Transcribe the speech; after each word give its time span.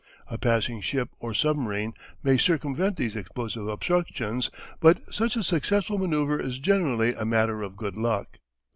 A 0.25 0.39
passing 0.39 0.81
ship 0.81 1.09
or 1.19 1.35
submarine 1.35 1.93
may 2.23 2.39
circumvent 2.39 2.97
these 2.97 3.15
explosive 3.15 3.67
obstructions, 3.67 4.49
but 4.79 4.99
such 5.13 5.35
a 5.35 5.43
successful 5.43 5.99
manoeuvre 5.99 6.43
is 6.43 6.57
generally 6.57 7.13
a 7.13 7.23
matter 7.23 7.61
of 7.61 7.77
good 7.77 7.95
luck. 7.95 8.39